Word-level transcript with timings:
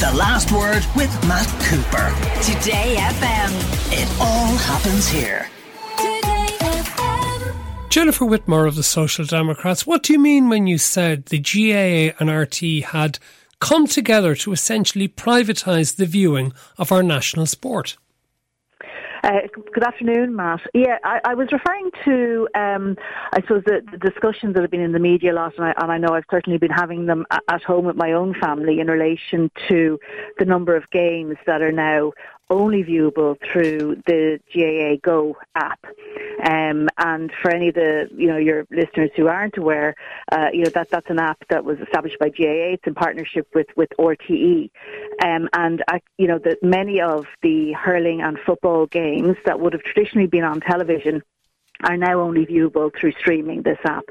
The 0.00 0.12
Last 0.12 0.50
Word 0.50 0.84
with 0.96 1.08
Matt 1.28 1.46
Cooper. 1.62 2.12
Today 2.42 2.96
FM. 2.98 3.52
It 3.92 4.20
all 4.20 4.56
happens 4.56 5.06
here. 5.06 5.48
Today 5.96 6.48
FM 6.60 7.90
Jennifer 7.90 8.24
Whitmore 8.24 8.66
of 8.66 8.74
the 8.74 8.82
Social 8.82 9.24
Democrats, 9.24 9.86
what 9.86 10.02
do 10.02 10.12
you 10.12 10.18
mean 10.18 10.48
when 10.48 10.66
you 10.66 10.78
said 10.78 11.26
the 11.26 11.38
GAA 11.38 12.16
and 12.18 12.28
RTE 12.28 12.82
had 12.86 13.20
come 13.60 13.86
together 13.86 14.34
to 14.34 14.52
essentially 14.52 15.06
privatise 15.06 15.94
the 15.94 16.06
viewing 16.06 16.52
of 16.76 16.90
our 16.90 17.04
national 17.04 17.46
sport? 17.46 17.96
Uh, 19.24 19.40
good 19.72 19.82
afternoon, 19.82 20.36
Matt. 20.36 20.60
Yeah, 20.74 20.98
I, 21.02 21.18
I 21.24 21.34
was 21.34 21.48
referring 21.50 21.90
to, 22.04 22.46
um, 22.54 22.94
I 23.32 23.40
suppose, 23.40 23.62
the, 23.64 23.80
the, 23.90 23.96
discussions 23.96 24.52
that 24.52 24.60
have 24.60 24.70
been 24.70 24.82
in 24.82 24.92
the 24.92 24.98
media 24.98 25.32
a 25.32 25.36
lot, 25.36 25.54
and 25.56 25.64
I, 25.64 25.72
and 25.78 25.90
I 25.90 25.96
know 25.96 26.08
I've 26.08 26.26
certainly 26.30 26.58
been 26.58 26.70
having 26.70 27.06
them 27.06 27.24
at 27.48 27.62
home 27.62 27.86
with 27.86 27.96
my 27.96 28.12
own 28.12 28.34
family 28.38 28.80
in 28.80 28.88
relation 28.88 29.50
to 29.70 29.98
the 30.38 30.44
number 30.44 30.76
of 30.76 30.90
games 30.90 31.36
that 31.46 31.62
are 31.62 31.72
now 31.72 32.12
only 32.50 32.84
viewable 32.84 33.36
through 33.52 34.02
the 34.06 34.38
GAA 34.52 34.96
Go 35.02 35.36
app. 35.54 35.84
Um, 36.44 36.88
and 36.98 37.32
for 37.40 37.50
any 37.50 37.68
of 37.68 37.74
the 37.74 38.08
you 38.14 38.26
know 38.26 38.36
your 38.36 38.66
listeners 38.70 39.10
who 39.16 39.28
aren't 39.28 39.56
aware, 39.56 39.94
uh, 40.30 40.48
you 40.52 40.64
know 40.64 40.70
that 40.70 40.90
that's 40.90 41.08
an 41.08 41.18
app 41.18 41.38
that 41.48 41.64
was 41.64 41.78
established 41.80 42.18
by 42.18 42.28
GAA. 42.28 42.74
It's 42.74 42.86
in 42.86 42.94
partnership 42.94 43.48
with 43.54 43.68
with 43.76 43.90
RTE, 43.98 44.70
um, 45.22 45.48
and 45.52 45.82
uh, 45.88 45.98
you 46.18 46.26
know 46.26 46.38
that 46.38 46.62
many 46.62 47.00
of 47.00 47.26
the 47.42 47.72
hurling 47.72 48.20
and 48.20 48.38
football 48.44 48.86
games 48.86 49.36
that 49.46 49.60
would 49.60 49.72
have 49.72 49.82
traditionally 49.82 50.26
been 50.26 50.44
on 50.44 50.60
television 50.60 51.22
are 51.82 51.96
now 51.96 52.20
only 52.20 52.46
viewable 52.46 52.90
through 52.98 53.12
streaming 53.12 53.62
this 53.62 53.78
app. 53.84 54.04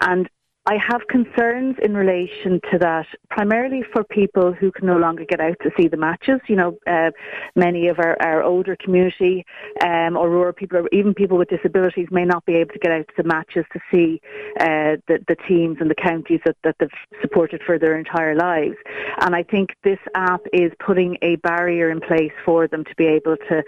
And 0.00 0.28
I 0.68 0.76
have 0.86 1.00
concerns 1.08 1.76
in 1.82 1.94
relation 1.94 2.60
to 2.70 2.78
that, 2.80 3.06
primarily 3.30 3.82
for 3.90 4.04
people 4.04 4.52
who 4.52 4.70
can 4.70 4.86
no 4.86 4.98
longer 4.98 5.24
get 5.24 5.40
out 5.40 5.56
to 5.62 5.70
see 5.78 5.88
the 5.88 5.96
matches. 5.96 6.40
You 6.46 6.56
know, 6.56 6.78
uh, 6.86 7.10
many 7.56 7.88
of 7.88 7.98
our, 7.98 8.18
our 8.20 8.42
older 8.42 8.76
community 8.76 9.46
um, 9.82 10.14
or 10.14 10.28
rural 10.28 10.52
people, 10.52 10.76
or 10.76 10.88
even 10.92 11.14
people 11.14 11.38
with 11.38 11.48
disabilities, 11.48 12.08
may 12.10 12.26
not 12.26 12.44
be 12.44 12.52
able 12.56 12.74
to 12.74 12.78
get 12.80 12.92
out 12.92 13.08
to 13.08 13.14
the 13.16 13.24
matches 13.24 13.64
to 13.72 13.80
see 13.90 14.20
uh, 14.60 15.00
the, 15.08 15.24
the 15.26 15.36
teams 15.48 15.78
and 15.80 15.90
the 15.90 15.94
counties 15.94 16.40
that, 16.44 16.56
that 16.64 16.76
they've 16.78 16.90
supported 17.22 17.62
for 17.64 17.78
their 17.78 17.98
entire 17.98 18.34
lives. 18.34 18.76
And 19.22 19.34
I 19.34 19.44
think 19.44 19.70
this 19.84 19.98
app 20.14 20.42
is 20.52 20.70
putting 20.84 21.16
a 21.22 21.36
barrier 21.36 21.90
in 21.90 22.00
place 22.00 22.32
for 22.44 22.68
them 22.68 22.84
to 22.84 22.94
be 22.96 23.06
able 23.06 23.38
to 23.48 23.62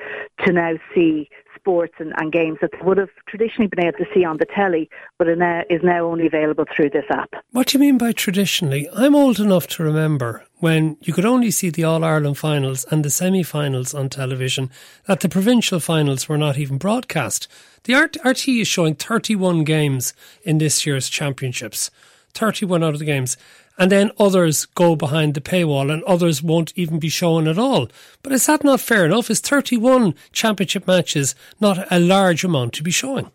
to 0.45 0.53
now 0.53 0.75
see 0.95 1.31
sports 1.61 1.95
and, 1.99 2.13
and, 2.17 2.33
games 2.33 2.59
that 2.61 2.71
they 2.73 2.79
would 2.83 2.97
have 2.97 3.11
traditionally 3.29 3.69
been 3.69 3.85
able 3.85 3.99
to 3.99 4.07
see 4.15 4.25
on 4.25 4.39
the 4.39 4.47
telly, 4.47 4.89
but 5.19 5.29
is 5.29 5.81
now 5.83 6.07
only 6.07 6.27
available 6.27 6.65
through 6.75 6.91
this 6.91 7.05
app. 7.11 7.31
What 7.53 7.69
do 7.69 7.79
you 7.79 7.81
mean 7.81 7.99
by 7.99 8.13
traditionally? 8.13 8.89
I'm 8.95 9.15
old 9.15 9.39
enough 9.39 9.67
to 9.69 9.83
remember 9.83 10.45
when 10.59 10.97
you 11.01 11.13
could 11.13 11.25
only 11.25 11.51
see 11.51 11.71
the 11.71 11.85
All 11.85 12.05
Ireland 12.05 12.39
finals 12.39 12.85
and 12.91 13.05
the 13.05 13.11
semi 13.11 13.43
finals 13.43 13.95
on 13.95 14.09
television, 14.09 14.71
that 15.07 15.21
the 15.21 15.29
provincial 15.29 15.81
finals 15.81 16.29
were 16.29 16.39
not 16.39 16.59
even 16.59 16.79
broadcast. 16.79 17.49
The 17.85 17.95
RTE 17.95 18.61
is 18.61 18.69
showing 18.69 18.95
31 18.95 19.65
games 19.65 20.15
in 20.45 20.59
this 20.59 20.87
year's 20.87 21.09
championships, 21.09 21.91
31 22.35 22.85
out 22.85 22.95
of 22.95 22.99
the 22.99 23.05
games 23.05 23.37
and 23.81 23.91
then 23.91 24.13
others 24.19 24.67
go 24.67 24.95
behind 24.95 25.33
the 25.33 25.41
paywall 25.41 25.91
and 25.91 26.05
others 26.05 26.43
won't 26.43 26.73
even 26.77 26.99
be 26.99 27.09
shown 27.09 27.49
at 27.49 27.59
all. 27.59 27.89
But 28.23 28.33
is 28.33 28.47
that 28.47 28.63
not 28.63 28.79
fair 28.79 29.07
enough? 29.07 29.31
Is 29.31 29.41
31 29.41 30.15
championship 30.33 30.87
matches 30.87 31.35
not 31.61 31.91
a 31.91 31.99
large 31.99 32.45
amount 32.45 32.75
to 32.75 32.83
be 32.83 32.91
showing? 32.91 33.31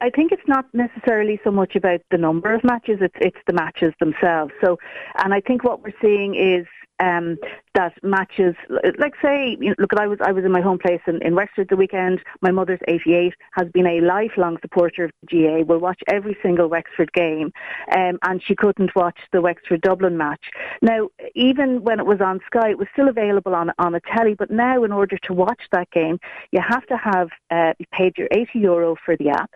I, 0.00 0.10
think 0.10 0.30
it's 0.30 0.46
not 0.46 0.64
necessarily 0.72 1.40
so 1.42 1.50
much 1.50 1.74
about 1.74 2.02
the 2.12 2.16
number 2.16 2.54
of 2.54 2.62
matches; 2.62 2.98
it's 3.00 3.16
it's 3.20 3.36
the 3.48 3.52
matches 3.52 3.92
themselves. 3.98 4.52
So, 4.64 4.78
and 5.16 5.34
I 5.34 5.40
think 5.40 5.64
what 5.64 5.82
we're 5.82 5.92
seeing 6.00 6.36
is 6.36 6.66
um, 7.00 7.36
that 7.74 7.92
matches, 8.02 8.54
like 8.98 9.14
say, 9.22 9.56
you 9.60 9.70
know, 9.70 9.74
look, 9.78 9.92
at 9.92 10.00
I 10.00 10.06
was 10.06 10.18
I 10.24 10.32
was 10.32 10.44
in 10.44 10.52
my 10.52 10.60
home 10.60 10.78
place 10.78 11.00
in, 11.06 11.22
in 11.22 11.34
Wexford 11.34 11.68
the 11.68 11.76
weekend. 11.76 12.20
My 12.40 12.50
mother's 12.50 12.80
88, 12.86 13.34
has 13.52 13.68
been 13.72 13.86
a 13.86 14.00
lifelong 14.00 14.58
supporter 14.60 15.04
of 15.04 15.10
the 15.22 15.26
GAA. 15.26 15.64
Will 15.64 15.80
watch 15.80 16.00
every 16.08 16.36
single 16.42 16.68
Wexford 16.68 17.12
game, 17.12 17.52
um, 17.96 18.18
and 18.22 18.42
she 18.42 18.54
couldn't 18.54 18.94
watch 18.94 19.18
the 19.32 19.40
Wexford 19.40 19.80
Dublin 19.80 20.16
match. 20.16 20.44
Now, 20.82 21.08
even 21.34 21.82
when 21.82 21.98
it 21.98 22.06
was 22.06 22.20
on 22.20 22.40
Sky, 22.46 22.70
it 22.70 22.78
was 22.78 22.88
still 22.92 23.08
available 23.08 23.54
on 23.54 23.70
on 23.78 23.94
a 23.94 24.00
telly. 24.14 24.34
But 24.34 24.50
now, 24.50 24.84
in 24.84 24.92
order 24.92 25.18
to 25.24 25.32
watch 25.32 25.62
that 25.72 25.90
game, 25.90 26.18
you 26.50 26.60
have 26.60 26.86
to 26.86 26.96
have 26.96 27.28
uh, 27.50 27.72
paid 27.92 28.16
your 28.18 28.28
80 28.30 28.58
euro 28.58 28.96
for 29.04 29.16
the 29.16 29.30
app 29.30 29.50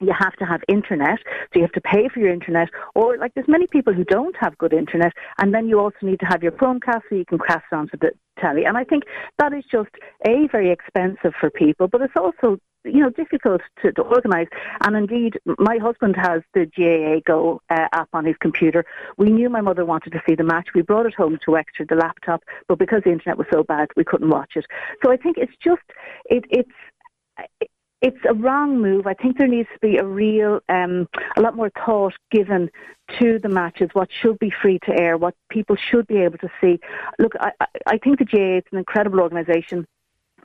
you 0.00 0.12
have 0.16 0.34
to 0.36 0.44
have 0.44 0.60
internet, 0.68 1.18
so 1.24 1.56
you 1.56 1.62
have 1.62 1.72
to 1.72 1.80
pay 1.80 2.08
for 2.08 2.20
your 2.20 2.32
internet, 2.32 2.68
or 2.94 3.16
like 3.18 3.34
there's 3.34 3.48
many 3.48 3.66
people 3.66 3.92
who 3.92 4.04
don't 4.04 4.36
have 4.38 4.56
good 4.58 4.72
internet, 4.72 5.12
and 5.38 5.54
then 5.54 5.68
you 5.68 5.80
also 5.80 5.96
need 6.02 6.20
to 6.20 6.26
have 6.26 6.42
your 6.42 6.52
Chromecast 6.52 7.02
so 7.08 7.16
you 7.16 7.24
can 7.24 7.38
cast 7.38 7.64
onto 7.72 7.96
the 7.96 8.12
telly. 8.38 8.64
And 8.64 8.76
I 8.76 8.84
think 8.84 9.04
that 9.38 9.52
is 9.52 9.64
just 9.70 9.90
a 10.26 10.46
very 10.52 10.70
expensive 10.70 11.32
for 11.40 11.50
people, 11.50 11.88
but 11.88 12.00
it's 12.00 12.14
also 12.16 12.58
you 12.84 13.00
know 13.00 13.10
difficult 13.10 13.60
to, 13.82 13.92
to 13.92 14.02
organise. 14.02 14.48
And 14.82 14.96
indeed, 14.96 15.38
my 15.58 15.78
husband 15.78 16.14
has 16.16 16.42
the 16.54 16.66
GAA 16.66 17.20
Go 17.26 17.60
uh, 17.70 17.88
app 17.92 18.08
on 18.12 18.24
his 18.24 18.36
computer. 18.40 18.84
We 19.16 19.30
knew 19.30 19.50
my 19.50 19.60
mother 19.60 19.84
wanted 19.84 20.12
to 20.12 20.22
see 20.28 20.36
the 20.36 20.44
match. 20.44 20.68
We 20.74 20.82
brought 20.82 21.06
it 21.06 21.14
home 21.14 21.38
to 21.44 21.56
Exeter, 21.56 21.86
the 21.88 21.96
laptop, 21.96 22.44
but 22.68 22.78
because 22.78 23.02
the 23.04 23.10
internet 23.10 23.36
was 23.36 23.48
so 23.52 23.64
bad, 23.64 23.88
we 23.96 24.04
couldn't 24.04 24.30
watch 24.30 24.52
it. 24.54 24.66
So 25.04 25.10
I 25.10 25.16
think 25.16 25.38
it's 25.38 25.56
just 25.62 25.82
it, 26.26 26.44
it's. 26.50 27.70
It, 28.00 28.14
it's 28.14 28.24
a 28.28 28.34
wrong 28.34 28.80
move. 28.80 29.06
I 29.06 29.14
think 29.14 29.38
there 29.38 29.48
needs 29.48 29.68
to 29.72 29.78
be 29.80 29.96
a 29.96 30.04
real, 30.04 30.60
um, 30.68 31.08
a 31.36 31.40
lot 31.40 31.56
more 31.56 31.70
thought 31.84 32.14
given 32.30 32.70
to 33.18 33.38
the 33.42 33.48
matches, 33.48 33.90
what 33.92 34.08
should 34.22 34.38
be 34.38 34.52
free 34.62 34.78
to 34.86 35.00
air, 35.00 35.16
what 35.16 35.34
people 35.50 35.76
should 35.76 36.06
be 36.06 36.18
able 36.18 36.38
to 36.38 36.48
see. 36.60 36.78
Look, 37.18 37.32
I, 37.40 37.52
I 37.86 37.98
think 37.98 38.18
the 38.18 38.24
GAA 38.24 38.58
is 38.58 38.64
an 38.72 38.78
incredible 38.78 39.20
organisation. 39.20 39.86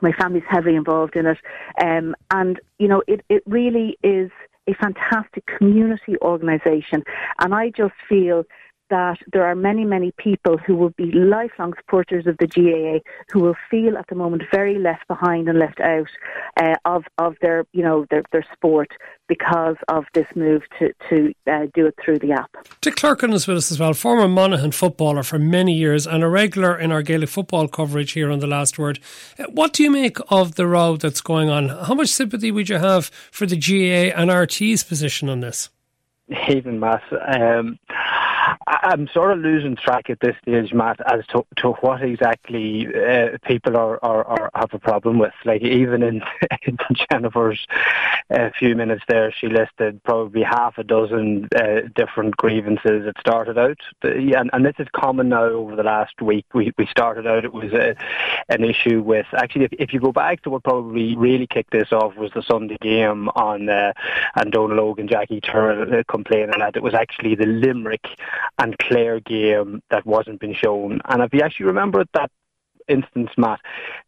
My 0.00 0.12
family's 0.12 0.44
heavily 0.48 0.76
involved 0.76 1.16
in 1.16 1.26
it. 1.26 1.38
Um, 1.82 2.14
and, 2.30 2.60
you 2.78 2.88
know, 2.88 3.02
it, 3.06 3.24
it 3.28 3.42
really 3.46 3.96
is 4.02 4.30
a 4.66 4.74
fantastic 4.74 5.44
community 5.46 6.16
organisation. 6.22 7.02
And 7.38 7.54
I 7.54 7.70
just 7.70 7.94
feel 8.08 8.44
that 8.94 9.18
there 9.32 9.44
are 9.44 9.56
many, 9.56 9.84
many 9.84 10.12
people 10.18 10.56
who 10.56 10.76
will 10.76 10.90
be 10.90 11.10
lifelong 11.10 11.72
supporters 11.80 12.28
of 12.28 12.36
the 12.38 12.46
GAA 12.46 13.00
who 13.32 13.40
will 13.40 13.56
feel 13.68 13.98
at 13.98 14.06
the 14.06 14.14
moment 14.14 14.44
very 14.52 14.78
left 14.78 15.08
behind 15.08 15.48
and 15.48 15.58
left 15.58 15.80
out 15.80 16.06
uh, 16.60 16.76
of 16.84 17.02
of 17.18 17.34
their 17.42 17.66
you 17.72 17.82
know 17.82 18.06
their 18.10 18.22
their 18.30 18.46
sport 18.52 18.90
because 19.26 19.74
of 19.88 20.04
this 20.14 20.26
move 20.36 20.62
to 20.78 20.92
to 21.08 21.34
uh, 21.50 21.66
do 21.74 21.86
it 21.86 21.94
through 22.04 22.20
the 22.20 22.30
app. 22.30 22.50
Dick 22.80 22.94
Clerkin 22.94 23.32
is 23.32 23.48
with 23.48 23.56
us 23.56 23.72
as 23.72 23.80
well, 23.80 23.94
former 23.94 24.28
Monaghan 24.28 24.70
footballer 24.70 25.24
for 25.24 25.40
many 25.40 25.74
years 25.74 26.06
and 26.06 26.22
a 26.22 26.28
regular 26.28 26.78
in 26.78 26.92
our 26.92 27.02
Gaelic 27.02 27.30
football 27.30 27.66
coverage 27.66 28.12
here 28.12 28.30
on 28.30 28.38
the 28.38 28.46
Last 28.46 28.78
Word. 28.78 29.00
Uh, 29.38 29.44
what 29.50 29.72
do 29.72 29.82
you 29.82 29.90
make 29.90 30.18
of 30.28 30.54
the 30.54 30.68
row 30.68 30.96
that's 30.96 31.20
going 31.20 31.50
on? 31.50 31.68
How 31.68 31.94
much 31.94 32.10
sympathy 32.10 32.52
would 32.52 32.68
you 32.68 32.78
have 32.78 33.06
for 33.32 33.44
the 33.44 33.56
GAA 33.56 34.16
and 34.16 34.30
RTE's 34.30 34.84
position 34.84 35.28
on 35.28 35.40
this? 35.40 35.70
Even 36.48 36.80
mass. 36.80 37.02
Um, 37.28 37.78
I'm 38.84 39.08
sort 39.08 39.32
of 39.32 39.38
losing 39.38 39.76
track 39.76 40.10
at 40.10 40.20
this 40.20 40.36
stage, 40.42 40.74
Matt, 40.74 41.00
as 41.10 41.26
to, 41.28 41.46
to 41.56 41.72
what 41.80 42.02
exactly 42.02 42.86
uh, 42.86 43.38
people 43.46 43.78
are, 43.78 43.98
are, 44.04 44.24
are, 44.24 44.50
have 44.54 44.74
a 44.74 44.78
problem 44.78 45.18
with. 45.18 45.32
Like 45.46 45.62
even 45.62 46.02
in, 46.02 46.22
in 46.66 46.76
Jennifer's 47.10 47.66
uh, 48.30 48.50
few 48.58 48.76
minutes 48.76 49.02
there, 49.08 49.32
she 49.32 49.48
listed 49.48 50.02
probably 50.04 50.42
half 50.42 50.76
a 50.76 50.84
dozen 50.84 51.48
uh, 51.56 51.82
different 51.96 52.36
grievances. 52.36 53.06
It 53.06 53.16
started 53.18 53.56
out, 53.56 53.78
and, 54.02 54.50
and 54.52 54.66
this 54.66 54.74
is 54.78 54.86
common 54.94 55.30
now 55.30 55.44
over 55.44 55.76
the 55.76 55.82
last 55.82 56.20
week. 56.20 56.44
We 56.52 56.72
we 56.76 56.86
started 56.86 57.26
out 57.26 57.44
it 57.44 57.54
was 57.54 57.72
a, 57.72 57.96
an 58.48 58.64
issue 58.64 59.00
with 59.00 59.26
actually 59.34 59.64
if, 59.64 59.72
if 59.74 59.92
you 59.92 60.00
go 60.00 60.12
back 60.12 60.42
to 60.42 60.50
what 60.50 60.62
probably 60.62 61.16
really 61.16 61.46
kicked 61.46 61.70
this 61.70 61.92
off 61.92 62.16
was 62.16 62.30
the 62.34 62.42
Sunday 62.42 62.76
game 62.80 63.28
on 63.30 63.68
uh, 63.68 63.92
and 64.36 64.52
Donal 64.52 64.76
Logan, 64.76 65.08
Jackie 65.08 65.40
Tyrrell 65.40 65.94
uh, 65.94 66.02
complaining 66.08 66.58
that 66.58 66.76
it 66.76 66.82
was 66.82 66.94
actually 66.94 67.34
the 67.34 67.46
Limerick 67.46 68.06
and 68.58 68.73
Clare 68.80 69.20
game 69.20 69.80
that 69.90 70.06
wasn't 70.06 70.40
being 70.40 70.54
shown. 70.54 71.00
And 71.04 71.22
if 71.22 71.32
you 71.32 71.40
actually 71.40 71.66
remember 71.66 72.04
that 72.14 72.30
instance, 72.88 73.30
Matt, 73.36 73.60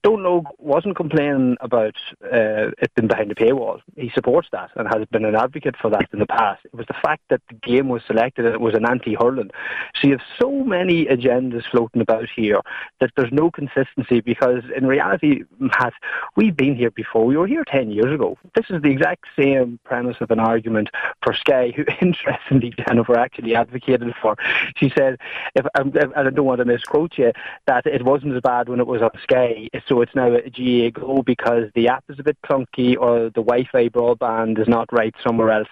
Donal 0.03 0.45
wasn't 0.59 0.97
complaining 0.97 1.57
about 1.61 1.95
uh, 2.25 2.71
it 2.79 2.93
being 2.95 3.09
behind 3.09 3.31
the 3.31 3.35
paywall. 3.35 3.81
He 3.97 4.11
supports 4.15 4.49
that 4.53 4.71
and 4.77 4.89
has 4.89 5.07
been 5.11 5.25
an 5.25 5.35
advocate 5.35 5.77
for 5.81 5.91
that 5.91 6.09
in 6.13 6.19
the 6.19 6.27
past. 6.27 6.65
It 6.65 6.75
was 6.75 6.87
the 6.87 6.95
fact 6.95 7.23
that 7.31 7.41
the 7.49 7.55
game 7.55 7.89
was 7.89 8.03
selected 8.07 8.45
and 8.45 8.55
it 8.55 8.61
was 8.61 8.75
an 8.75 8.87
anti-hurling. 8.87 9.51
So 9.95 10.09
you 10.09 10.13
have 10.13 10.27
so 10.41 10.51
many 10.65 11.07
agendas 11.07 11.65
floating 11.71 12.03
about 12.03 12.29
here 12.35 12.61
that 13.01 13.11
there's 13.17 13.33
no 13.33 13.51
consistency 13.51 14.21
because 14.21 14.63
in 14.77 14.87
reality, 14.87 15.45
Matt, 15.59 15.95
we've 16.37 16.57
been 16.57 16.77
here 16.77 16.91
before. 16.91 17.25
We 17.27 17.37
were 17.37 17.47
here 17.47 17.65
10 17.65 17.91
years 17.91 18.13
ago. 18.15 18.39
This 18.55 18.67
is 18.71 18.83
the 18.83 18.91
exact 18.91 19.25
same 19.39 19.79
premise 19.85 20.17
of 20.21 20.31
an 20.31 20.41
argument 20.41 20.91
for 21.23 21.35
Sky, 21.35 21.73
who 21.75 21.85
interestingly 22.01 22.75
Jennifer 22.87 23.19
actually 23.19 23.55
advocated 23.55 24.15
for. 24.21 24.37
She 24.77 24.93
said, 24.97 25.19
if, 25.55 25.67
um, 25.79 25.93
if, 25.95 26.11
I 26.17 26.23
don't 26.25 26.45
want 26.45 26.59
to 26.59 26.65
misquote 26.65 27.19
you, 27.19 27.33
that 27.67 27.87
it 27.87 28.05
wasn't 28.05 28.35
as 28.35 28.41
bad 28.41 28.66
had 28.67 28.69
when 28.69 28.81
it 28.81 28.87
was 28.87 29.03
on 29.03 29.11
Sky. 29.23 29.69
So 29.89 30.01
it's 30.01 30.15
now 30.15 30.33
a 30.35 30.51
GAA 30.51 30.91
Go 30.99 31.23
because 31.23 31.71
the 31.75 31.89
app 31.89 32.05
is 32.09 32.19
a 32.19 32.23
bit 32.23 32.37
clunky 32.45 32.97
or 32.99 33.31
the 33.31 33.43
Wi-Fi 33.43 33.89
broadband 33.89 34.61
is 34.61 34.69
not 34.69 34.89
right 34.93 35.15
somewhere 35.25 35.51
else. 35.51 35.69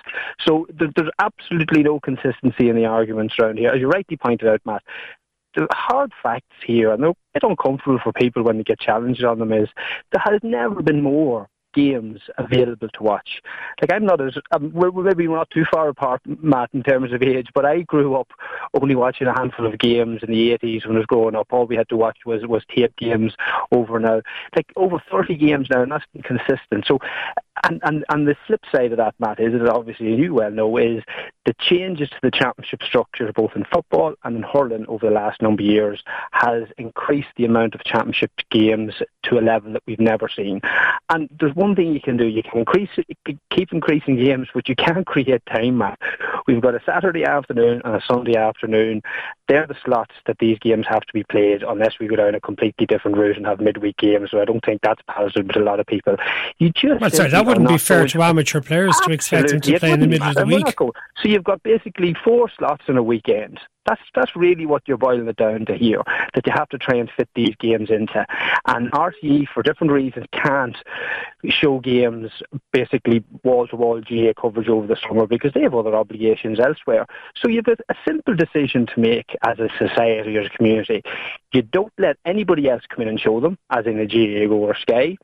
So 0.47 0.67
there's 0.71 1.11
absolutely 1.19 1.83
no 1.83 2.01
consistency 2.01 2.69
in 2.69 2.77
the 2.77 2.87
arguments 2.87 3.35
around 3.39 3.59
here. 3.59 3.71
As 3.71 3.81
you 3.81 3.89
rightly 3.89 4.17
pointed 4.17 4.49
out, 4.49 4.61
Matt, 4.65 4.83
the 5.57 5.67
hard 5.73 6.13
facts 6.23 6.57
here, 6.67 6.93
and 6.93 7.03
they're 7.03 7.11
a 7.11 7.15
bit 7.35 7.43
uncomfortable 7.45 8.01
for 8.03 8.13
people 8.13 8.43
when 8.43 8.57
they 8.57 8.65
get 8.65 8.81
challenged 8.81 9.23
on 9.25 9.39
them, 9.39 9.53
is 9.53 9.69
there 10.13 10.23
has 10.25 10.41
never 10.43 10.83
been 10.83 11.03
more 11.03 11.49
games 11.75 12.21
available 12.39 12.89
to 12.89 13.03
watch. 13.03 13.43
Like 13.81 13.93
I'm 13.93 14.05
not 14.05 14.21
as 14.21 14.37
um, 14.53 14.73
we're, 14.73 14.91
maybe 14.91 15.29
we're 15.29 15.37
not 15.37 15.51
too 15.51 15.65
far 15.71 15.89
apart, 15.89 16.23
Matt, 16.25 16.71
in 16.73 16.83
terms 16.83 17.13
of 17.13 17.23
age. 17.23 17.49
But 17.55 17.65
I 17.65 17.83
grew 17.83 18.15
up 18.17 18.29
only 18.81 18.95
watching 18.95 19.27
a 19.27 19.39
handful 19.39 19.67
of 19.67 19.79
games 19.79 20.21
in 20.23 20.31
the 20.31 20.57
80s 20.63 20.87
when 20.87 20.97
I 20.97 21.01
was 21.01 21.07
growing 21.07 21.35
up. 21.35 21.49
All 21.51 21.67
we 21.67 21.77
had 21.77 21.89
to 21.91 21.97
watch 21.97 22.19
was 22.25 22.47
was 22.47 22.63
tape 22.75 22.97
games 22.97 23.35
over 23.73 23.99
now, 23.99 24.23
like 24.57 24.73
over 24.77 25.03
30 25.11 25.37
games 25.37 25.69
now, 25.71 25.83
and 25.83 25.93
that's 25.93 26.05
consistent. 26.23 26.87
So 26.87 26.99
and, 27.63 27.81
and, 27.85 28.05
and 28.09 28.27
the 28.27 28.37
flip 28.47 28.63
side 28.75 28.93
of 28.93 28.99
that, 28.99 29.15
Matt, 29.19 29.41
is 29.41 29.53
that 29.53 29.69
obviously 29.69 30.15
you 30.15 30.35
well 30.35 30.51
know 30.51 30.77
is 30.77 31.03
the 31.45 31.55
changes 31.59 32.09
to 32.11 32.17
the 32.23 32.31
championship 32.31 32.83
structure, 32.83 33.31
both 33.33 33.53
in 33.55 33.65
football 33.65 34.15
and 34.25 34.37
in 34.37 34.43
hurling 34.43 34.87
over 34.87 35.07
the 35.07 35.13
last 35.13 35.43
number 35.43 35.63
of 35.63 35.67
years, 35.67 36.03
has 36.33 36.65
increased 36.79 37.29
the 37.37 37.45
amount 37.45 37.75
of 37.75 37.85
championship 37.85 38.31
games 38.51 38.95
to 39.25 39.39
a 39.39 39.41
level 39.41 39.73
that 39.73 39.83
we've 39.87 40.01
never 40.01 40.29
seen. 40.29 40.61
And 41.09 41.29
there's 41.39 41.55
one 41.55 41.75
thing 41.75 41.93
you 41.93 42.01
can 42.01 42.17
do: 42.17 42.25
you 42.25 42.43
can 42.43 42.59
increase, 42.59 42.91
keep 43.51 43.73
increasing 43.73 44.17
games, 44.17 44.49
but 44.55 44.69
you 44.69 44.75
can't 44.75 45.07
create 45.07 45.43
time. 45.47 45.83
We've 46.47 46.61
got 46.61 46.75
a 46.75 46.83
Saturday 46.85 47.25
afternoon 47.25 47.83
and 47.85 47.95
a 47.95 48.03
Sunday 48.07 48.37
afternoon. 48.37 49.03
They're 49.49 49.67
the 49.67 49.77
slots 49.85 50.15
that 50.27 50.39
these 50.39 50.59
games 50.59 50.87
have 50.89 51.03
to 51.03 51.13
be 51.13 51.25
played, 51.25 51.63
unless 51.63 51.99
we 51.99 52.07
go 52.07 52.17
down 52.17 52.35
a 52.35 52.41
completely 52.41 52.87
different 52.87 53.17
route 53.17 53.37
and 53.37 53.47
have 53.47 53.61
midweek 53.61 53.99
games. 53.99 54.31
So 54.31 54.41
I 54.41 54.45
don't 54.45 54.65
think 54.65 54.81
that's 54.83 55.03
palatable 55.07 55.53
to 55.53 55.61
a 55.61 55.65
lot 55.65 55.81
of 55.81 55.87
people. 55.87 56.17
You 56.59 56.71
just 56.71 57.01
well, 57.01 57.11
sorry, 57.11 57.31
that 57.31 57.45
wouldn't 57.45 57.69
be 57.69 57.79
fair 57.79 58.07
to 58.07 58.23
amateur 58.23 58.61
players 58.61 58.97
to 59.05 59.13
expect 59.13 59.49
them 59.49 59.61
to 59.61 59.79
play 59.79 59.91
in 59.91 60.01
the 60.01 60.07
middle 60.07 60.29
of 60.29 60.35
the 60.35 60.47
week. 60.47 60.67
So 61.23 61.29
you've 61.35 61.45
got 61.45 61.63
basically 61.63 62.15
four 62.25 62.49
slots 62.57 62.85
in 62.89 62.97
a 62.97 63.03
weekend. 63.03 63.59
That's 63.87 64.01
that's 64.15 64.35
really 64.35 64.65
what 64.65 64.83
you're 64.87 64.97
boiling 64.97 65.29
it 65.29 65.37
down 65.37 65.67
to 65.67 65.75
here. 65.75 66.03
That 66.35 66.47
you 66.47 66.53
have 66.55 66.69
to 66.71 66.79
try 66.79 66.97
and 66.97 67.11
fit 67.15 67.29
these 67.35 67.55
games 67.59 67.91
into, 67.91 68.25
and 68.67 68.91
RTE 68.93 69.49
for 69.53 69.63
different 69.63 69.93
reasons 69.93 70.27
can't 70.33 70.77
show 71.49 71.81
games 71.81 72.31
basically 72.73 73.23
wall 73.43 73.67
to 73.67 73.77
wall 73.77 74.01
GAA 74.01 74.33
coverage 74.41 74.69
over 74.69 74.87
the 74.87 74.97
summer 74.97 75.27
because 75.27 75.53
they 75.53 75.63
have 75.63 75.75
other 75.75 75.95
obligations 75.95 76.61
elsewhere. 76.61 77.05
So 77.37 77.49
you 77.49 77.57
have 77.57 77.65
got 77.67 77.81
a 77.91 77.95
simple 78.07 78.35
decision 78.35 78.87
to 78.87 79.01
make 79.01 79.37
as 79.43 79.59
a 79.59 79.69
society 79.77 80.39
or 80.39 80.43
a 80.43 80.51
community. 80.51 81.03
You 81.53 81.63
don't 81.63 81.93
let 81.99 82.17
anybody 82.25 82.71
else 82.71 82.83
come 82.89 83.03
in 83.03 83.09
and 83.09 83.21
show 83.21 83.41
them, 83.41 83.59
as 83.69 83.85
in 83.87 83.99
a 83.99 84.07
GAA 84.07 84.55
or 84.55 84.75
Sky 84.77 85.19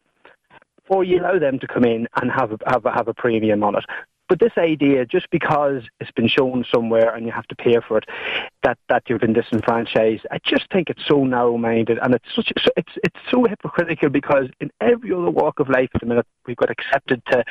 or 0.90 1.04
you 1.04 1.20
allow 1.20 1.38
them 1.38 1.58
to 1.60 1.68
come 1.68 1.84
in 1.84 2.08
and 2.20 2.30
have 2.30 2.50
have 2.66 2.84
have 2.84 3.08
a 3.08 3.14
premium 3.14 3.62
on 3.62 3.76
it. 3.76 3.84
But 4.30 4.38
this 4.38 4.52
idea, 4.56 5.04
just 5.04 5.28
because 5.30 5.82
it's 5.98 6.12
been 6.12 6.28
shown 6.28 6.64
somewhere 6.72 7.12
and 7.12 7.26
you 7.26 7.32
have 7.32 7.48
to 7.48 7.56
pay 7.56 7.76
for 7.86 7.98
it, 7.98 8.04
that, 8.62 8.78
that 8.88 9.02
you've 9.08 9.20
been 9.20 9.32
disenfranchised, 9.32 10.24
I 10.30 10.38
just 10.44 10.70
think 10.72 10.88
it's 10.88 11.04
so 11.04 11.24
narrow-minded 11.24 11.98
and 12.00 12.14
it's 12.14 12.24
such 12.36 12.52
it's 12.76 12.92
it's 13.02 13.18
so 13.28 13.42
hypocritical 13.42 14.08
because 14.08 14.46
in 14.60 14.70
every 14.80 15.12
other 15.12 15.30
walk 15.30 15.58
of 15.58 15.68
life 15.68 15.90
at 15.96 16.00
the 16.00 16.06
minute 16.06 16.26
we've 16.46 16.56
got 16.56 16.70
accepted 16.70 17.20
to 17.32 17.42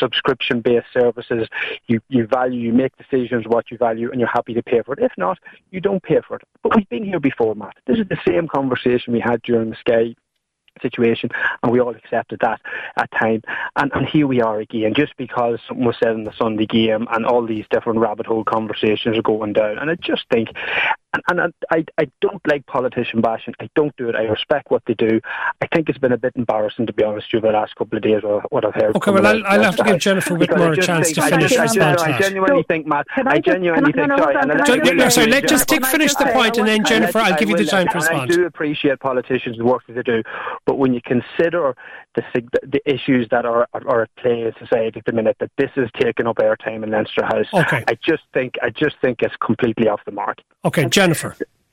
subscription-based 0.00 0.86
services. 0.90 1.48
You 1.86 2.00
you 2.08 2.26
value, 2.26 2.60
you 2.60 2.72
make 2.72 2.96
decisions 2.96 3.44
what 3.46 3.70
you 3.70 3.76
value, 3.76 4.10
and 4.10 4.18
you're 4.18 4.30
happy 4.30 4.54
to 4.54 4.62
pay 4.62 4.80
for 4.80 4.94
it. 4.94 5.00
If 5.00 5.12
not, 5.18 5.38
you 5.70 5.82
don't 5.82 6.02
pay 6.02 6.22
for 6.26 6.36
it. 6.36 6.42
But 6.62 6.74
we've 6.74 6.88
been 6.88 7.04
here 7.04 7.20
before, 7.20 7.54
Matt. 7.54 7.76
This 7.86 7.98
is 7.98 8.08
the 8.08 8.18
same 8.26 8.48
conversation 8.48 9.12
we 9.12 9.20
had 9.20 9.42
during 9.42 9.68
the 9.68 9.76
Sky 9.76 10.14
situation, 10.80 11.30
and 11.62 11.72
we 11.72 11.80
all 11.80 11.94
accepted 11.94 12.40
that 12.40 12.60
at 12.96 13.10
time. 13.12 13.42
And, 13.76 13.92
and 13.94 14.06
here 14.06 14.26
we 14.26 14.40
are 14.40 14.60
again, 14.60 14.94
just 14.94 15.16
because 15.16 15.58
something 15.66 15.84
was 15.84 15.96
said 16.02 16.14
in 16.14 16.24
the 16.24 16.32
Sunday 16.36 16.66
game, 16.66 17.06
and 17.10 17.26
all 17.26 17.46
these 17.46 17.66
different 17.70 17.98
rabbit 17.98 18.26
hole 18.26 18.44
conversations 18.44 19.16
are 19.16 19.22
going 19.22 19.52
down. 19.52 19.78
And 19.78 19.90
I 19.90 19.96
just 19.96 20.24
think, 20.30 20.48
and, 21.12 21.22
and 21.28 21.54
I, 21.70 21.84
I 21.98 22.10
don't 22.20 22.40
like 22.46 22.66
politician 22.66 23.20
bashing. 23.20 23.54
I 23.60 23.68
don't 23.74 23.94
do 23.96 24.08
it. 24.08 24.16
I 24.16 24.22
respect 24.22 24.70
what 24.70 24.82
they 24.86 24.94
do. 24.94 25.20
I 25.60 25.66
think 25.66 25.88
it's 25.88 25.98
been 25.98 26.12
a 26.12 26.18
bit 26.18 26.32
embarrassing, 26.36 26.86
to 26.86 26.92
be 26.92 27.04
honest, 27.04 27.34
over 27.34 27.48
the 27.48 27.52
last 27.52 27.76
couple 27.76 27.96
of 27.96 28.02
days, 28.02 28.22
what 28.50 28.64
I've 28.64 28.74
heard. 28.74 28.96
Okay, 28.96 29.10
well, 29.10 29.26
I'll, 29.26 29.46
I'll 29.46 29.62
have 29.62 29.76
to 29.76 29.84
give 29.84 29.98
Jennifer 29.98 30.34
Whitmore 30.34 30.72
a 30.72 30.76
chance 30.76 31.12
think, 31.12 31.30
to 31.30 31.36
finish 31.36 31.56
I, 31.56 31.64
I, 31.64 31.94
I, 31.94 32.16
I 32.16 32.18
genuinely 32.18 32.64
think, 32.66 32.86
Matt, 32.86 33.06
I, 33.16 33.38
genuinely 33.40 33.92
think, 33.92 34.08
sorry, 34.08 35.10
sorry, 35.10 35.26
let 35.28 35.46
just 35.46 35.68
Dick 35.68 35.84
finish 35.86 36.14
the 36.14 36.26
point, 36.32 36.56
and 36.56 36.66
then 36.66 36.84
Jennifer, 36.84 37.18
I'll 37.18 37.38
give 37.38 37.50
you 37.50 37.56
the 37.56 37.66
time 37.66 37.88
to 37.88 37.94
respond. 37.94 38.32
I 38.32 38.34
do 38.34 38.46
appreciate 38.46 39.00
politicians 39.00 39.58
and 39.58 39.66
the 39.66 39.70
work 39.70 39.86
that 39.86 39.94
they 39.94 40.02
do, 40.02 40.22
but 40.66 40.78
when 40.78 40.94
you 40.94 41.00
consider 41.02 41.74
the 42.14 42.22
the 42.62 42.80
issues 42.86 43.26
that 43.30 43.44
are 43.44 43.66
are 43.72 44.02
at 44.02 44.16
play 44.16 44.42
in 44.42 44.52
society 44.58 44.98
at 44.98 45.04
the 45.04 45.12
minute, 45.12 45.36
that 45.40 45.50
this 45.56 45.70
is 45.76 45.88
taking 45.98 46.26
up 46.26 46.36
airtime 46.36 46.82
in 46.84 46.90
Leinster 46.90 47.24
House, 47.24 47.46
okay. 47.52 47.84
I 47.86 47.96
just 48.02 48.22
think 48.32 48.54
I 48.62 48.70
just 48.70 48.96
think 49.02 49.22
it's 49.22 49.36
completely 49.36 49.88
off 49.88 50.00
the 50.04 50.12
mark. 50.12 50.38
Okay, 50.64 50.88
Jennifer. 50.88 51.01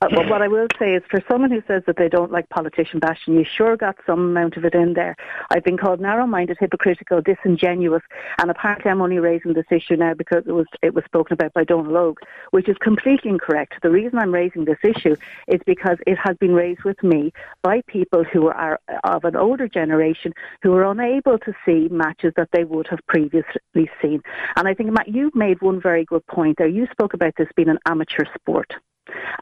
Uh, 0.02 0.08
well, 0.12 0.30
what 0.30 0.40
I 0.40 0.48
will 0.48 0.66
say 0.78 0.94
is, 0.94 1.02
for 1.10 1.20
someone 1.30 1.50
who 1.50 1.62
says 1.68 1.82
that 1.86 1.98
they 1.98 2.08
don't 2.08 2.32
like 2.32 2.48
politician 2.48 3.00
bashing, 3.00 3.34
you 3.34 3.44
sure 3.44 3.76
got 3.76 3.96
some 4.06 4.30
amount 4.30 4.56
of 4.56 4.64
it 4.64 4.74
in 4.74 4.94
there. 4.94 5.14
I've 5.50 5.62
been 5.62 5.76
called 5.76 6.00
narrow-minded, 6.00 6.56
hypocritical, 6.58 7.20
disingenuous, 7.20 8.02
and 8.38 8.50
apparently 8.50 8.90
I'm 8.90 9.02
only 9.02 9.18
raising 9.18 9.52
this 9.52 9.66
issue 9.70 9.96
now 9.96 10.14
because 10.14 10.44
it 10.46 10.52
was 10.52 10.64
it 10.80 10.94
was 10.94 11.04
spoken 11.04 11.34
about 11.34 11.52
by 11.52 11.64
Donal 11.64 11.92
Óg, 11.92 12.14
which 12.50 12.66
is 12.66 12.78
completely 12.78 13.30
incorrect. 13.30 13.74
The 13.82 13.90
reason 13.90 14.18
I'm 14.18 14.32
raising 14.32 14.64
this 14.64 14.78
issue 14.82 15.16
is 15.48 15.60
because 15.66 15.98
it 16.06 16.16
has 16.16 16.34
been 16.38 16.54
raised 16.54 16.82
with 16.82 17.02
me 17.02 17.30
by 17.62 17.82
people 17.86 18.24
who 18.24 18.48
are 18.48 18.80
of 19.04 19.24
an 19.24 19.36
older 19.36 19.68
generation 19.68 20.32
who 20.62 20.72
are 20.72 20.90
unable 20.90 21.36
to 21.40 21.52
see 21.66 21.88
matches 21.90 22.32
that 22.38 22.48
they 22.54 22.64
would 22.64 22.86
have 22.86 23.00
previously 23.06 23.90
seen. 24.00 24.22
And 24.56 24.66
I 24.66 24.72
think 24.72 24.92
Matt, 24.92 25.08
you 25.08 25.30
made 25.34 25.60
one 25.60 25.78
very 25.78 26.06
good 26.06 26.26
point 26.26 26.56
there. 26.56 26.68
You 26.68 26.86
spoke 26.90 27.12
about 27.12 27.34
this 27.36 27.48
being 27.54 27.68
an 27.68 27.78
amateur 27.84 28.24
sport 28.34 28.72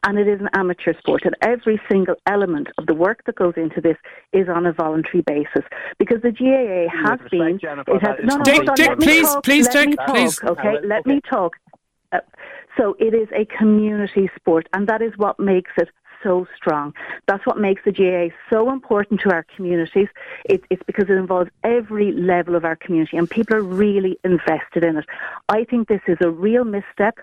and 0.04 0.18
it 0.18 0.28
is 0.28 0.40
an 0.40 0.48
amateur 0.54 0.94
sport. 0.98 1.22
And 1.24 1.34
every 1.42 1.80
single 1.90 2.16
element 2.26 2.68
of 2.78 2.86
the 2.86 2.94
work 2.94 3.22
that 3.26 3.36
goes 3.36 3.54
into 3.56 3.80
this 3.80 3.96
is 4.32 4.48
on 4.48 4.66
a 4.66 4.72
voluntary 4.72 5.22
basis 5.22 5.64
because 5.98 6.22
the 6.22 6.32
GAA 6.32 6.88
has 7.08 7.20
been. 7.30 7.58
it 7.62 8.02
has, 8.02 8.16
no, 8.24 8.36
no, 8.36 8.44
Dick, 8.44 8.56
hold 8.56 8.70
on, 8.70 8.76
Dick, 8.76 8.98
please, 8.98 9.26
talk, 9.26 9.44
please, 9.44 9.64
let 9.66 9.72
Dick, 9.72 9.96
talk, 9.96 10.08
please. 10.08 10.42
Okay, 10.42 10.68
uh, 10.68 10.80
let 10.84 11.00
okay. 11.00 11.14
me 11.14 11.20
talk. 11.28 11.52
Uh, 12.12 12.20
so 12.76 12.96
it 12.98 13.12
is 13.14 13.28
a 13.34 13.44
community 13.44 14.30
sport, 14.36 14.68
and 14.72 14.86
that 14.86 15.02
is 15.02 15.12
what 15.16 15.38
makes 15.40 15.72
it 15.76 15.88
so 16.22 16.46
strong. 16.56 16.94
That's 17.26 17.44
what 17.46 17.58
makes 17.58 17.82
the 17.84 17.92
GAA 17.92 18.34
so 18.50 18.70
important 18.70 19.20
to 19.20 19.30
our 19.30 19.44
communities. 19.54 20.08
It, 20.44 20.62
it's 20.70 20.82
because 20.86 21.08
it 21.08 21.16
involves 21.16 21.50
every 21.64 22.12
level 22.12 22.56
of 22.56 22.64
our 22.64 22.76
community, 22.76 23.16
and 23.16 23.28
people 23.28 23.56
are 23.56 23.62
really 23.62 24.18
invested 24.24 24.84
in 24.84 24.96
it. 24.96 25.06
I 25.48 25.64
think 25.64 25.88
this 25.88 26.00
is 26.06 26.18
a 26.20 26.30
real 26.30 26.64
misstep 26.64 27.18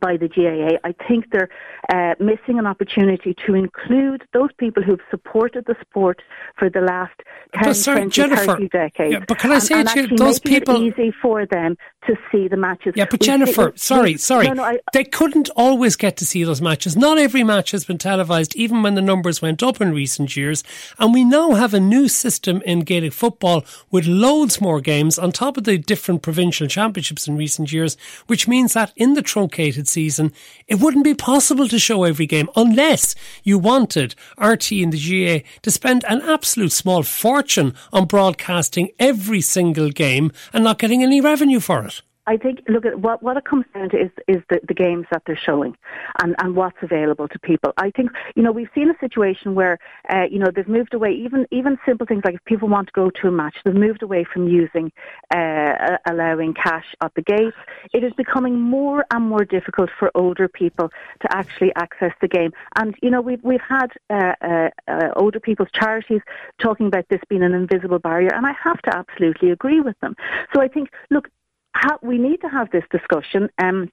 by 0.00 0.16
the 0.16 0.28
GAA. 0.28 0.78
I 0.84 0.94
think 1.06 1.30
they're 1.30 1.48
uh, 1.92 2.14
missing 2.18 2.58
an 2.58 2.66
opportunity 2.66 3.34
to 3.46 3.54
include 3.54 4.24
those 4.32 4.50
people 4.58 4.82
who've 4.82 5.00
supported 5.10 5.64
the 5.66 5.76
sport 5.80 6.22
for 6.58 6.68
the 6.68 6.80
last 6.80 7.14
10, 7.54 7.74
sorry, 7.74 7.98
20, 7.98 8.10
Jennifer, 8.10 8.44
30 8.44 8.68
decades. 8.68 9.12
Yeah, 9.12 9.24
but 9.26 9.38
can 9.38 9.52
I 9.52 9.58
say 9.58 9.80
and, 9.80 9.88
to 9.88 10.08
you, 10.08 10.16
those 10.16 10.38
people... 10.38 10.76
it 10.76 10.98
easy 10.98 11.12
for 11.22 11.46
them 11.46 11.76
to 12.06 12.16
see 12.30 12.48
the 12.48 12.56
matches. 12.56 12.94
Yeah, 12.96 13.06
but 13.10 13.20
we, 13.20 13.26
Jennifer, 13.26 13.72
sorry, 13.76 14.16
sorry. 14.16 14.48
No, 14.48 14.54
no, 14.54 14.64
I, 14.64 14.78
they 14.92 15.04
couldn't 15.04 15.50
always 15.50 15.96
get 15.96 16.16
to 16.18 16.26
see 16.26 16.44
those 16.44 16.60
matches. 16.60 16.96
Not 16.96 17.18
every 17.18 17.44
match 17.44 17.70
has 17.70 17.84
been 17.84 17.98
televised, 17.98 18.54
even 18.56 18.82
when 18.82 18.94
the 18.94 19.02
numbers 19.02 19.40
went 19.40 19.62
up 19.62 19.80
in 19.80 19.92
recent 19.92 20.36
years. 20.36 20.64
And 20.98 21.14
we 21.14 21.24
now 21.24 21.52
have 21.52 21.74
a 21.74 21.80
new 21.80 22.08
system 22.08 22.62
in 22.62 22.80
Gaelic 22.80 23.12
football 23.12 23.64
with 23.90 24.06
loads 24.06 24.60
more 24.60 24.80
games 24.80 25.18
on 25.18 25.32
top 25.32 25.56
of 25.56 25.64
the 25.64 25.78
different 25.78 26.22
provincial 26.22 26.66
championships 26.66 27.28
in 27.28 27.36
recent 27.36 27.72
years, 27.72 27.96
which 28.26 28.48
means 28.48 28.74
that 28.74 28.92
in 28.96 29.14
the 29.14 29.22
truncated 29.22 29.83
season, 29.88 30.32
it 30.66 30.76
wouldn't 30.76 31.04
be 31.04 31.14
possible 31.14 31.68
to 31.68 31.78
show 31.78 32.04
every 32.04 32.26
game 32.26 32.48
unless 32.56 33.14
you 33.42 33.58
wanted 33.58 34.14
RTE 34.38 34.82
and 34.82 34.92
the 34.92 35.42
GAA 35.42 35.46
to 35.62 35.70
spend 35.70 36.04
an 36.08 36.22
absolute 36.22 36.72
small 36.72 37.02
fortune 37.02 37.74
on 37.92 38.06
broadcasting 38.06 38.90
every 38.98 39.40
single 39.40 39.90
game 39.90 40.32
and 40.52 40.64
not 40.64 40.78
getting 40.78 41.02
any 41.02 41.20
revenue 41.20 41.60
for 41.60 41.84
it. 41.84 42.02
I 42.26 42.36
think 42.36 42.62
look 42.68 42.86
at 42.86 43.00
what 43.00 43.22
what 43.22 43.36
it 43.36 43.44
comes 43.44 43.66
down 43.74 43.90
to 43.90 43.96
is 43.98 44.10
is 44.26 44.42
the, 44.48 44.60
the 44.66 44.74
games 44.74 45.06
that 45.10 45.22
they're 45.26 45.36
showing, 45.36 45.76
and 46.22 46.34
and 46.38 46.56
what's 46.56 46.78
available 46.82 47.28
to 47.28 47.38
people. 47.38 47.72
I 47.76 47.90
think 47.90 48.10
you 48.34 48.42
know 48.42 48.50
we've 48.50 48.70
seen 48.74 48.90
a 48.90 48.98
situation 48.98 49.54
where 49.54 49.78
uh, 50.08 50.24
you 50.30 50.38
know 50.38 50.46
they've 50.54 50.68
moved 50.68 50.94
away 50.94 51.12
even 51.12 51.46
even 51.50 51.78
simple 51.86 52.06
things 52.06 52.22
like 52.24 52.34
if 52.34 52.44
people 52.44 52.68
want 52.68 52.88
to 52.88 52.92
go 52.92 53.10
to 53.10 53.28
a 53.28 53.30
match, 53.30 53.56
they've 53.64 53.74
moved 53.74 54.02
away 54.02 54.24
from 54.24 54.48
using 54.48 54.90
uh, 55.34 55.98
allowing 56.08 56.54
cash 56.54 56.86
at 57.02 57.14
the 57.14 57.22
gates. 57.22 57.56
It 57.92 58.02
is 58.02 58.12
becoming 58.14 58.58
more 58.58 59.04
and 59.12 59.28
more 59.28 59.44
difficult 59.44 59.90
for 59.98 60.10
older 60.14 60.48
people 60.48 60.90
to 61.20 61.36
actually 61.36 61.72
access 61.76 62.12
the 62.22 62.28
game. 62.28 62.52
And 62.76 62.94
you 63.02 63.10
know 63.10 63.20
we've 63.20 63.42
we've 63.42 63.60
had 63.60 63.88
uh, 64.08 64.32
uh, 64.40 64.70
uh 64.88 65.08
older 65.16 65.40
people's 65.40 65.70
charities 65.74 66.22
talking 66.58 66.86
about 66.86 67.06
this 67.10 67.20
being 67.28 67.42
an 67.42 67.52
invisible 67.52 67.98
barrier, 67.98 68.30
and 68.34 68.46
I 68.46 68.52
have 68.62 68.80
to 68.82 68.96
absolutely 68.96 69.50
agree 69.50 69.80
with 69.80 69.98
them. 70.00 70.16
So 70.54 70.62
I 70.62 70.68
think 70.68 70.88
look 71.10 71.28
ha- 71.74 71.98
we 72.02 72.18
need 72.18 72.40
to 72.42 72.48
have 72.48 72.70
this 72.70 72.84
discussion. 72.90 73.48
Um, 73.62 73.90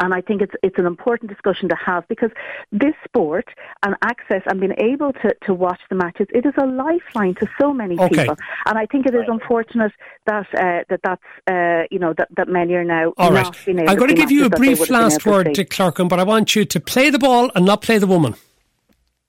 and 0.00 0.14
I 0.14 0.20
think 0.20 0.42
it's 0.42 0.54
it's 0.62 0.78
an 0.78 0.86
important 0.86 1.30
discussion 1.30 1.68
to 1.70 1.76
have 1.76 2.06
because 2.08 2.30
this 2.70 2.94
sport 3.04 3.48
and 3.84 3.96
access 4.02 4.42
and 4.46 4.60
being 4.60 4.74
able 4.78 5.12
to, 5.14 5.34
to 5.46 5.54
watch 5.54 5.80
the 5.90 5.96
matches 5.96 6.26
it 6.30 6.46
is 6.46 6.52
a 6.60 6.66
lifeline 6.66 7.34
to 7.36 7.46
so 7.60 7.72
many 7.72 7.98
okay. 7.98 8.08
people 8.20 8.36
and 8.66 8.78
I 8.78 8.86
think 8.86 9.06
it 9.06 9.14
is 9.14 9.24
unfortunate 9.26 9.92
that 10.26 10.46
uh, 10.54 10.84
that 10.88 11.00
that's 11.02 11.22
uh, 11.50 11.86
you 11.90 11.98
know 11.98 12.14
that, 12.16 12.28
that 12.36 12.48
many 12.48 12.74
are 12.74 12.84
now 12.84 13.12
All 13.16 13.32
right. 13.32 13.46
I'm 13.66 13.96
going 13.96 14.08
to 14.08 14.14
give 14.14 14.30
you 14.30 14.44
a 14.44 14.50
brief 14.50 14.90
last 14.90 15.24
word, 15.26 15.52
Dick 15.52 15.70
Clerkin, 15.70 16.08
but 16.08 16.20
I 16.20 16.24
want 16.24 16.54
you 16.54 16.64
to 16.64 16.80
play 16.80 17.10
the 17.10 17.18
ball 17.18 17.50
and 17.54 17.64
not 17.64 17.82
play 17.82 17.98
the 17.98 18.06
woman. 18.06 18.34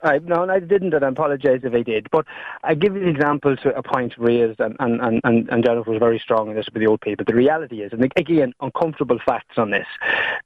I, 0.02 0.20
no, 0.20 0.44
and 0.44 0.52
I 0.52 0.60
didn't, 0.60 0.94
and 0.94 1.04
I 1.04 1.10
apologise 1.10 1.62
if 1.64 1.74
I 1.74 1.82
did. 1.82 2.08
But 2.12 2.26
I 2.64 2.74
give 2.74 2.96
you 2.96 3.04
an 3.04 3.10
example 3.10 3.58
to 3.58 3.76
a 3.76 3.84
point 3.84 4.14
raised, 4.18 4.60
and, 4.60 4.76
and, 4.80 5.02
and, 5.02 5.50
and 5.50 5.66
Jennifer 5.66 5.92
was 5.92 6.00
very 6.00 6.20
strong 6.20 6.50
in 6.50 6.56
this 6.56 6.68
with 6.74 6.82
the 6.82 6.88
old 6.88 7.02
people. 7.02 7.26
The 7.28 7.36
reality 7.36 7.82
is, 7.82 7.92
and 7.92 8.10
again, 8.16 8.54
uncomfortable 8.62 9.20
facts 9.26 9.58
on 9.58 9.72
this, 9.72 9.88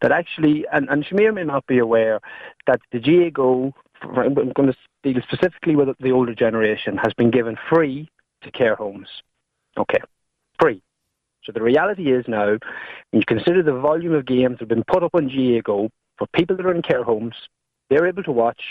that 0.01 0.11
actually, 0.11 0.65
and, 0.71 0.89
and 0.89 1.05
she 1.05 1.15
may 1.15 1.29
not 1.43 1.67
be 1.67 1.77
aware, 1.77 2.19
that 2.65 2.81
the 2.91 2.99
GAA 2.99 3.29
Go, 3.29 3.73
I'm 4.01 4.33
going 4.33 4.71
to 4.71 4.75
deal 5.03 5.21
specifically 5.21 5.75
with 5.75 5.89
the 5.99 6.11
older 6.11 6.33
generation, 6.33 6.97
has 6.97 7.13
been 7.13 7.29
given 7.29 7.57
free 7.69 8.09
to 8.41 8.51
care 8.51 8.75
homes. 8.75 9.07
Okay, 9.77 9.99
free. 10.59 10.81
So 11.43 11.51
the 11.51 11.61
reality 11.61 12.11
is 12.11 12.25
now, 12.27 12.47
when 12.47 12.59
you 13.19 13.23
consider 13.27 13.61
the 13.61 13.73
volume 13.73 14.13
of 14.13 14.25
games 14.25 14.53
that 14.53 14.61
have 14.61 14.69
been 14.69 14.83
put 14.85 15.03
up 15.03 15.13
on 15.13 15.27
GAA 15.27 15.61
Go 15.61 15.89
for 16.17 16.27
people 16.33 16.55
that 16.55 16.65
are 16.65 16.73
in 16.73 16.81
care 16.81 17.03
homes, 17.03 17.35
they're 17.89 18.07
able 18.07 18.23
to 18.23 18.31
watch 18.31 18.61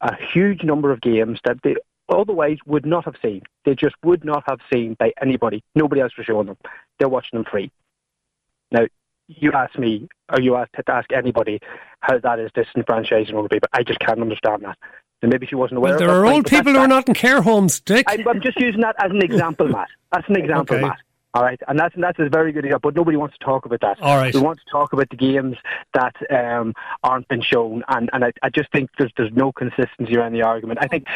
a 0.00 0.14
huge 0.32 0.62
number 0.62 0.92
of 0.92 1.00
games 1.00 1.40
that 1.44 1.58
they 1.62 1.76
otherwise 2.08 2.58
would 2.66 2.86
not 2.86 3.04
have 3.04 3.16
seen. 3.22 3.42
They 3.64 3.74
just 3.74 3.96
would 4.04 4.24
not 4.24 4.44
have 4.46 4.60
seen 4.72 4.96
by 4.98 5.12
anybody. 5.20 5.62
Nobody 5.74 6.00
else 6.00 6.12
was 6.16 6.26
showing 6.26 6.46
them. 6.46 6.56
They're 6.98 7.08
watching 7.08 7.38
them 7.38 7.46
free. 7.50 7.70
Now, 8.70 8.86
you 9.28 9.52
ask 9.52 9.76
me, 9.78 10.08
or 10.32 10.40
you 10.40 10.56
ask 10.56 10.70
to 10.72 10.82
ask 10.88 11.12
anybody 11.12 11.60
how 12.00 12.18
that 12.18 12.38
is 12.38 12.50
disenfranchising 12.52 13.34
older 13.34 13.48
people. 13.48 13.68
I 13.72 13.82
just 13.82 13.98
can't 13.98 14.20
understand 14.20 14.62
that. 14.62 14.78
And 15.22 15.32
maybe 15.32 15.46
she 15.46 15.54
wasn't 15.54 15.78
aware. 15.78 15.92
Well, 15.92 15.98
there 15.98 16.10
are 16.10 16.26
old 16.26 16.46
people 16.46 16.72
who 16.72 16.78
are 16.78 16.86
not 16.86 17.08
in 17.08 17.14
care 17.14 17.40
homes, 17.40 17.80
Dick. 17.80 18.04
I'm, 18.06 18.26
I'm, 18.28 18.40
just 18.40 18.60
using 18.60 18.82
that 18.82 18.96
as 19.02 19.10
an 19.10 19.22
example, 19.22 19.68
Matt. 19.68 19.88
That's 20.12 20.28
an 20.28 20.36
example, 20.42 20.76
okay. 20.76 20.86
Matt. 20.86 20.98
All 21.36 21.42
right, 21.42 21.60
and 21.68 21.78
that's 21.78 21.94
and 21.94 22.02
that's 22.02 22.18
a 22.18 22.30
very 22.30 22.50
good 22.50 22.64
example. 22.64 22.90
But 22.90 22.96
nobody 22.96 23.18
wants 23.18 23.36
to 23.36 23.44
talk 23.44 23.66
about 23.66 23.82
that. 23.82 24.00
All 24.00 24.16
right, 24.16 24.34
we 24.34 24.40
want 24.40 24.58
to 24.58 24.64
talk 24.70 24.94
about 24.94 25.10
the 25.10 25.16
games 25.16 25.58
that 25.92 26.16
um, 26.30 26.72
aren't 27.04 27.28
been 27.28 27.42
shown, 27.42 27.84
and 27.88 28.08
and 28.14 28.24
I, 28.24 28.32
I 28.42 28.48
just 28.48 28.72
think 28.72 28.88
there's 28.96 29.12
there's 29.18 29.32
no 29.34 29.52
consistency 29.52 30.16
around 30.16 30.32
the 30.32 30.40
argument. 30.40 30.78
I 30.80 30.86
think, 30.86 31.06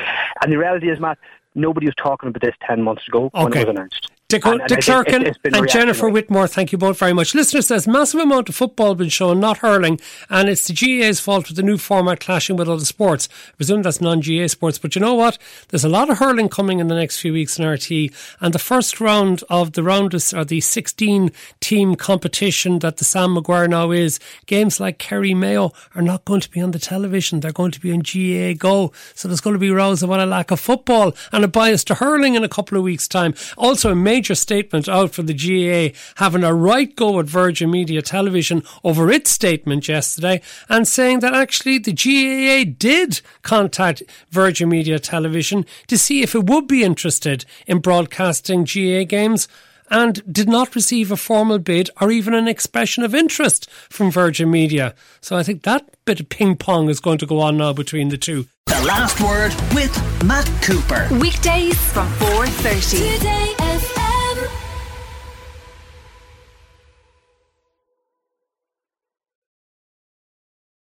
and 0.43 0.53
the 0.53 0.59
reality 0.59 0.91
is, 0.91 1.01
Matt, 1.01 1.17
nobody 1.55 1.87
was 1.87 1.95
talking 1.95 2.29
about 2.29 2.43
this 2.43 2.55
ten 2.61 2.83
months 2.83 3.09
ago 3.09 3.31
okay. 3.35 3.45
when 3.45 3.53
it 3.55 3.67
was 3.67 3.77
announced. 3.77 4.10
Dick, 4.31 4.47
and, 4.47 5.27
it, 5.27 5.39
and 5.45 5.69
Jennifer 5.69 6.09
Whitmore, 6.09 6.47
thank 6.47 6.73
you 6.73 6.79
both 6.79 6.99
very 6.99 7.13
much. 7.13 7.35
Listener 7.35 7.63
says 7.63 7.89
massive 7.89 8.21
amount 8.21 8.49
of 8.49 8.55
football 8.55 8.95
been 8.95 9.09
shown, 9.09 9.41
not 9.41 9.59
hurling, 9.59 10.01
and 10.29 10.49
it's 10.49 10.67
the 10.67 10.73
GAA's 10.73 11.21
fault 11.21 11.49
with 11.49 11.57
the 11.57 11.63
new 11.63 11.77
format 11.77 12.21
clashing 12.21 12.57
with 12.57 12.69
other 12.69 12.85
sports. 12.85 13.29
I 13.49 13.57
presume 13.57 13.83
that's 13.83 14.01
non-GAA 14.01 14.47
sports, 14.47 14.79
but 14.79 14.95
you 14.95 15.01
know 15.01 15.15
what? 15.15 15.37
There's 15.69 15.85
a 15.85 15.89
lot 15.89 16.11
of 16.11 16.19
hurling 16.19 16.49
coming 16.49 16.79
in 16.79 16.89
the 16.89 16.95
next 16.95 17.21
few 17.21 17.33
weeks 17.33 17.59
in 17.59 17.65
RTE, 17.65 18.15
and 18.41 18.55
the 18.55 18.59
first 18.59 19.01
round 19.01 19.43
of 19.51 19.73
the 19.73 19.83
round 19.83 20.15
is, 20.15 20.33
or 20.33 20.45
the 20.45 20.61
16 20.61 21.33
team 21.61 21.95
competition 21.97 22.79
that 22.79 22.99
the 22.99 23.05
Sam 23.05 23.35
Maguire 23.35 23.69
now 23.69 23.91
is. 23.91 24.21
Games 24.47 24.79
like 24.79 24.99
Kerry 24.99 25.35
Mayo 25.35 25.73
are 25.95 26.03
not 26.03 26.25
going 26.25 26.41
to 26.41 26.51
be 26.51 26.61
on 26.61 26.71
the 26.71 26.79
television; 26.79 27.41
they're 27.41 27.53
going 27.53 27.73
to 27.73 27.81
be 27.81 27.93
on 27.93 28.01
GAA 28.01 28.57
Go. 28.57 28.93
So 29.15 29.29
there's 29.29 29.41
going 29.41 29.55
to 29.55 29.61
be 29.61 29.71
rows 29.71 30.03
about 30.03 30.21
a 30.21 30.27
lack 30.27 30.51
of 30.51 30.61
football 30.61 31.15
and 31.33 31.45
a 31.45 31.49
bias 31.49 31.85
to 31.85 31.95
hurling 31.95 32.35
in 32.35 32.45
a 32.45 32.49
couple 32.49 32.79
of 32.79 32.85
weeks' 32.85 33.09
time. 33.09 33.35
Also, 33.57 33.91
a 33.91 33.95
major 33.95 34.20
major 34.21 34.35
statement 34.35 34.87
out 34.87 35.15
for 35.15 35.23
the 35.23 35.33
GAA 35.33 35.97
having 36.17 36.45
a 36.45 36.53
right 36.53 36.95
go 36.95 37.19
at 37.19 37.25
Virgin 37.25 37.71
Media 37.71 38.03
Television 38.03 38.63
over 38.85 39.11
its 39.11 39.31
statement 39.31 39.89
yesterday 39.89 40.43
and 40.69 40.87
saying 40.87 41.21
that 41.21 41.33
actually 41.33 41.79
the 41.79 41.95
GAA 41.95 42.71
did 42.79 43.23
contact 43.41 44.03
Virgin 44.29 44.69
Media 44.69 44.99
Television 44.99 45.65
to 45.87 45.97
see 45.97 46.21
if 46.21 46.35
it 46.35 46.45
would 46.51 46.69
be 46.69 46.85
interested 46.85 47.47
in 47.67 47.79
broadcasting 47.79 48.65
GAA 48.65 49.05
games 49.05 49.49
and 49.89 50.23
did 50.31 50.51
not 50.51 50.75
receive 50.75 51.11
a 51.11 51.17
formal 51.17 51.59
bid 51.59 51.89
or 51.99 52.11
even 52.11 52.35
an 52.35 52.47
expression 52.47 53.03
of 53.03 53.15
interest 53.15 53.71
from 53.71 54.11
Virgin 54.11 54.51
Media. 54.51 54.95
So 55.23 55.35
I 55.35 55.43
think 55.43 55.63
that 55.63 55.89
bit 56.05 56.21
of 56.21 56.29
ping 56.29 56.57
pong 56.57 56.91
is 56.91 57.01
going 57.01 57.19
to 57.19 57.27
go 57.27 57.41
on 57.41 57.57
now 57.57 57.73
between 57.73 58.11
the 58.11 58.19
two. 58.19 58.49
The 58.67 58.85
last 58.87 59.19
word 59.23 59.55
with 59.75 59.93
Matt 60.25 60.47
Cooper. 60.63 61.09
Weekdays 61.19 61.79
from 61.93 62.07
4:30. 62.19 63.17
Today 63.19 63.60